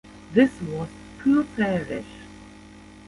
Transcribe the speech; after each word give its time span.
This 0.33 0.49
was 0.63 0.89
a 0.89 1.21
poor 1.23 1.43
parish. 1.55 2.07